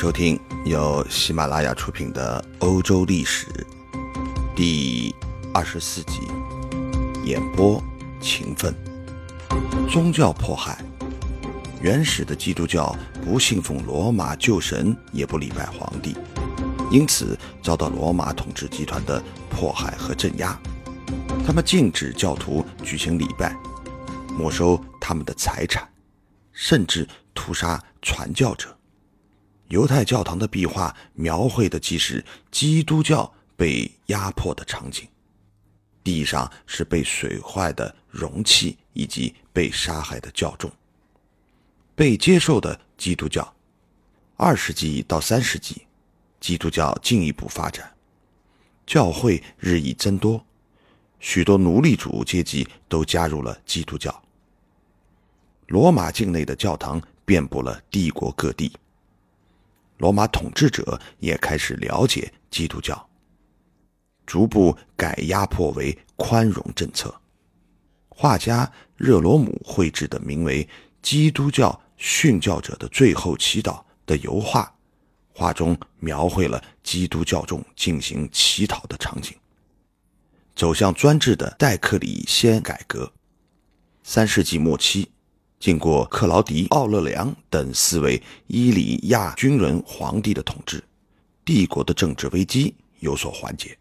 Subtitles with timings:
[0.00, 3.46] 收听由喜马拉雅出品的《欧洲历史》
[4.56, 5.14] 第
[5.52, 6.22] 二十四集，
[7.22, 7.78] 演播
[8.18, 8.74] 勤奋。
[9.90, 10.82] 宗教迫害，
[11.82, 16.16] 原始的基督教不信奉罗马旧神，也不礼拜皇帝，
[16.90, 20.58] 因此遭到罗马统治集团的迫害和镇压。
[21.46, 23.54] 他们禁止教徒举行礼拜，
[24.38, 25.86] 没收他们的财产，
[26.52, 28.74] 甚至屠杀传教者。
[29.70, 35.06] 犹太教堂的壁画描绘的既是基督教被压迫的场景，
[36.02, 40.70] 地上是被损坏的容器以及被杀害的教众。
[41.94, 43.54] 被接受的基督教，
[44.36, 45.86] 二世纪到三世纪，
[46.40, 47.88] 基督教进一步发展，
[48.84, 50.44] 教会日益增多，
[51.20, 54.20] 许多奴隶主阶级都加入了基督教。
[55.68, 58.72] 罗马境内的教堂遍布了帝国各地。
[60.00, 63.08] 罗马统治者也开始了解基督教，
[64.24, 67.14] 逐步改压迫为宽容政策。
[68.08, 70.64] 画家热罗姆绘制的名为
[71.02, 73.72] 《基督教殉教者的最后祈祷》
[74.06, 74.74] 的油画，
[75.34, 79.36] 画中描绘了基督教中进行乞讨的场景。
[80.56, 83.12] 走向专制的戴克里先改革，
[84.02, 85.10] 三世纪末期。
[85.60, 90.82] 经过克劳迪·奥勒良等四位伊里亚军人皇帝的统治，
[91.44, 93.76] 帝国的政治危机有所缓解，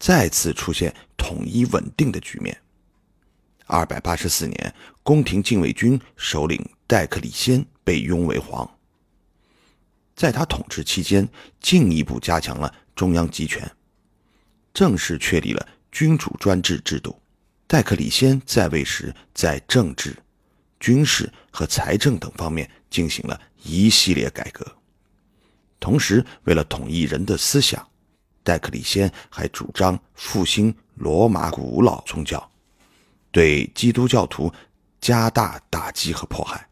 [0.00, 2.60] 再次出现统一稳定的局面。
[3.66, 8.68] 二百八十四年，宫廷禁卫军首领戴克里先被拥为皇，
[10.16, 11.26] 在他统治期间，
[11.60, 13.70] 进一步加强了中央集权，
[14.74, 17.16] 正式确立了君主专制制度。
[17.68, 20.16] 戴克里先在位时，在政治。
[20.84, 24.70] 军事和财政等方面进行了一系列改革，
[25.80, 27.88] 同时为了统一人的思想，
[28.42, 32.50] 戴克里先还主张复兴罗马古老宗教，
[33.32, 34.52] 对基督教徒
[35.00, 36.68] 加大打击和迫害。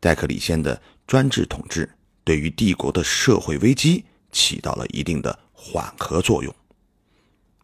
[0.00, 1.86] 戴克里先的专制统治
[2.24, 6.54] 对于帝国的社会危机起到了一定的缓和作用，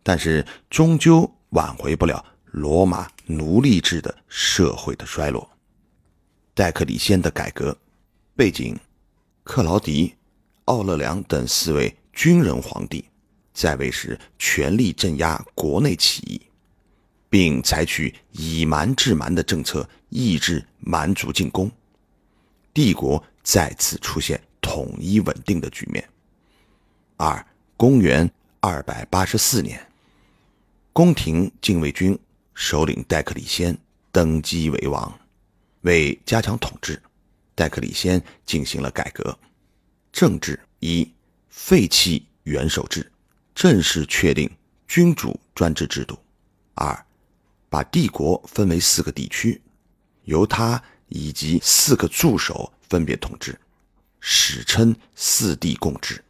[0.02, 2.22] 但是终究挽回不了。
[2.50, 5.48] 罗马奴隶制的社会的衰落，
[6.54, 7.76] 戴克里先的改革
[8.34, 8.76] 背景：
[9.44, 10.14] 克劳迪、
[10.64, 13.04] 奥勒良等四位军人皇帝
[13.52, 16.40] 在位时，全力镇压国内起义，
[17.28, 21.70] 并采取以蛮制蛮的政策，抑制蛮族进攻，
[22.72, 26.08] 帝国再次出现统一稳定的局面。
[27.16, 28.30] 二，公元
[28.60, 29.86] 二百八十四年，
[30.94, 32.18] 宫廷禁卫军。
[32.60, 33.78] 首领戴克里先
[34.10, 35.16] 登基为王，
[35.82, 37.00] 为加强统治，
[37.54, 39.38] 戴克里先进行了改革。
[40.10, 41.08] 政治一
[41.48, 43.12] 废弃元首制，
[43.54, 44.50] 正式确定
[44.88, 46.18] 君主专制制度。
[46.74, 47.06] 二
[47.70, 49.62] 把帝国分为四个地区，
[50.24, 53.56] 由他以及四个助手分别统治，
[54.18, 56.24] 史称四帝共治。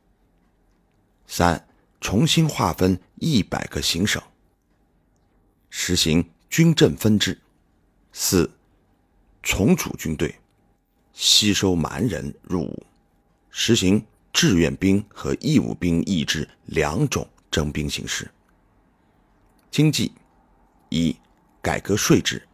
[1.27, 1.67] 三
[2.03, 4.23] 重新划分一百个行省。
[5.71, 7.39] 实行军政分治，
[8.13, 8.51] 四
[9.43, 10.35] 重组军队，
[11.13, 12.87] 吸收蛮人入伍，
[13.51, 18.31] 实行志愿兵和义务兵役制两种征兵形式。
[19.71, 20.13] 经济
[20.89, 21.17] 一
[21.61, 22.47] 改革税制，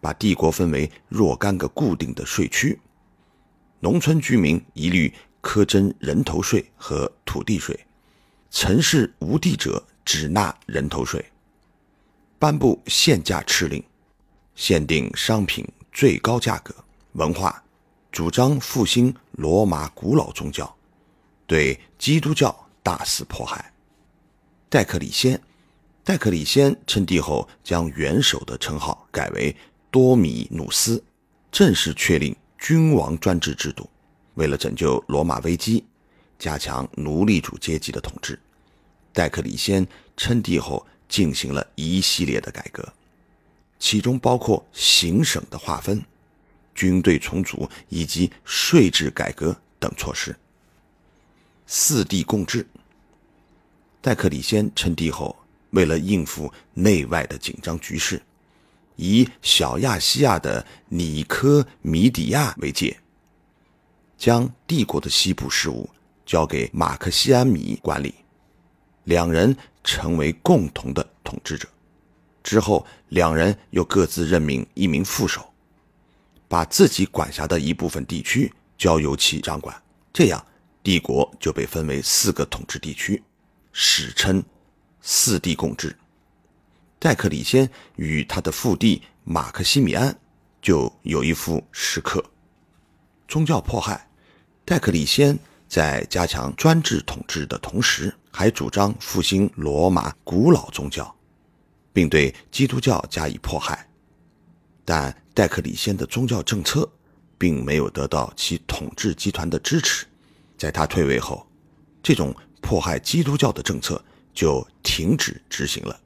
[0.00, 2.78] 把帝国分为若干个固定的税区，
[3.80, 5.12] 农村居民一律
[5.42, 7.78] 苛征人头税和土地税，
[8.50, 11.24] 城市无地者只纳人头税。
[12.40, 13.84] 颁布限价敕令，
[14.54, 15.62] 限定商品
[15.92, 16.74] 最高价格。
[17.12, 17.62] 文化
[18.10, 20.74] 主张复兴罗马古老宗教，
[21.46, 23.70] 对基督教大肆迫害。
[24.70, 25.38] 戴克里先，
[26.02, 29.54] 戴克里先称帝后，将元首的称号改为
[29.90, 31.04] 多米努斯，
[31.52, 33.86] 正式确立君王专制制度。
[34.36, 35.84] 为了拯救罗马危机，
[36.38, 38.40] 加强奴隶主阶级的统治，
[39.12, 40.86] 戴克里先称帝后。
[41.10, 42.90] 进行了一系列的改革，
[43.78, 46.02] 其中包括行省的划分、
[46.74, 50.34] 军队重组以及税制改革等措施。
[51.66, 52.66] 四帝共治。
[54.00, 55.36] 戴克里先称帝后，
[55.70, 58.22] 为了应付内外的紧张局势，
[58.96, 62.96] 以小亚细亚的尼科米底亚为界，
[64.16, 65.90] 将帝国的西部事务
[66.24, 68.14] 交给马克西安米管理。
[69.10, 69.54] 两人。
[69.82, 71.66] 成为共同的统治者
[72.42, 75.42] 之后，两人又各自任命一名副手，
[76.46, 79.74] 把自己管辖的一部分地区交由其掌管。
[80.12, 80.46] 这样
[80.82, 83.22] 帝国就被分为四个统治地区，
[83.72, 84.44] 史称
[85.00, 85.96] 四帝共治。
[86.98, 87.66] 戴克里先
[87.96, 90.14] 与他的父弟马克西米安
[90.60, 92.22] 就有一副石刻。
[93.26, 94.10] 宗教迫害，
[94.66, 101.14] 戴克里先在加强专制统治的同时，还主张复兴罗马古老宗教，
[101.92, 103.88] 并对基督教加以迫害。
[104.84, 106.90] 但戴克里先的宗教政策
[107.38, 110.06] 并没有得到其统治集团的支持，
[110.56, 111.46] 在他退位后，
[112.02, 116.00] 这种迫害基督教的政策就停止执行了。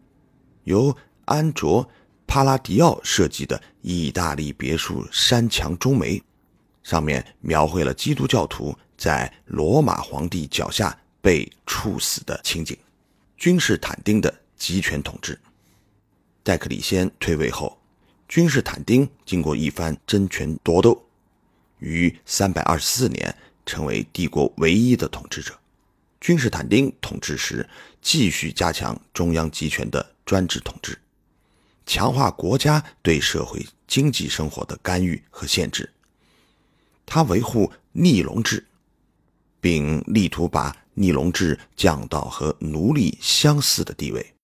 [0.64, 0.94] 由
[1.24, 1.84] 安卓·
[2.26, 6.22] 帕拉迪奥设计的意大利别墅山墙中楣，
[6.82, 12.76] 上面描绘了基督教徒在罗马皇帝脚下被处死的情景。
[13.38, 15.40] 君士坦丁的集权统治。
[16.42, 17.80] 戴克里先退位后，
[18.28, 21.02] 君士坦丁经过一番争权夺斗，
[21.78, 23.34] 于324年
[23.64, 25.58] 成为帝国唯一的统治者。
[26.20, 27.66] 君士坦丁统治时，
[28.02, 30.98] 继续加强中央集权的专制统治，
[31.86, 35.90] 强化国家对社会经济生活的干预和限制。
[37.06, 38.66] 他维护逆龙制，
[39.64, 44.34] 并力图把逆龙制降到和奴隶相似的地位，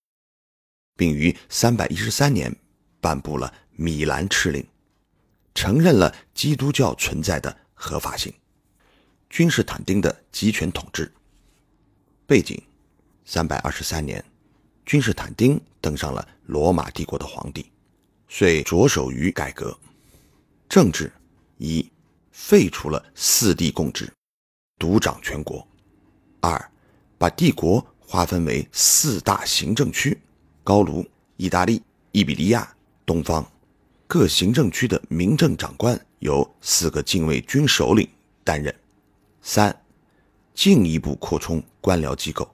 [0.97, 2.57] 并于313年
[3.03, 4.67] 颁布了米兰敕令，
[5.55, 8.33] 承认了基督教存在的合法性。
[9.29, 11.13] 君士坦丁的集权统治。
[12.27, 12.59] 背景：
[13.27, 14.25] 三百二十三年，
[14.87, 17.71] 君士坦丁登上了罗马帝国的皇帝，
[18.27, 19.79] 遂着手于改革
[20.67, 21.13] 政治：
[21.59, 21.87] 一、
[22.33, 24.11] 废除了四帝共治，
[24.81, 25.65] 独掌全国；
[26.41, 26.71] 二、
[27.19, 30.19] 把帝国划分为四大行政区：
[30.65, 31.07] 高卢、
[31.37, 31.83] 意大利、
[32.13, 32.75] 伊比利亚、
[33.05, 33.47] 东方。
[34.07, 38.09] 各行政区的民政长官由四个禁卫军首领
[38.43, 38.75] 担任。
[39.43, 39.77] 三。
[40.53, 42.47] 进一步扩充官僚机构，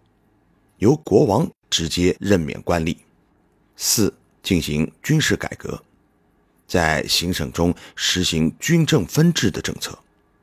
[0.79, 2.97] 由国王直接任免官吏。
[3.75, 5.83] 四、进行军事改革，
[6.69, 9.99] 在行省中实行军政分治的政策，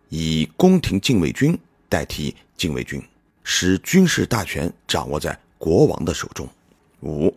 [0.09, 1.57] 以宫廷禁卫军
[1.94, 3.00] 代替禁卫军，
[3.44, 6.50] 使军事大权掌握在国王的手中。
[7.04, 7.31] 五、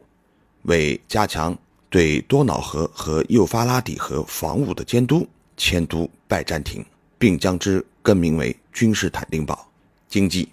[0.62, 1.54] 为加强
[1.90, 6.82] 对多瑙河和幼发拉底河防务的监督，迁都拜占庭，
[7.18, 9.70] 并将之更名为君士坦丁堡。
[10.08, 10.48] 经济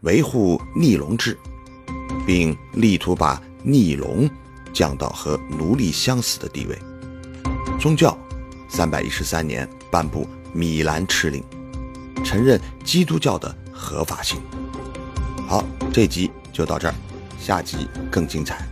[0.00, 1.38] 维护逆龙制，
[2.26, 4.28] 并力图把逆龙
[4.74, 6.78] 降到和奴隶相似的地位。
[7.80, 8.14] 宗教，
[8.68, 11.42] 三百一十三年颁布米兰敕令，
[12.26, 14.40] 承认基督教的合法性。
[15.46, 16.94] 好，这集就到这儿，
[17.38, 18.66] 下集更精彩。